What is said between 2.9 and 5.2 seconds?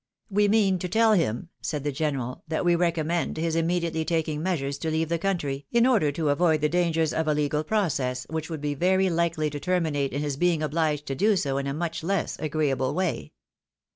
378 THE WIDOW MARRIED. mend his immediately taking measures to leave the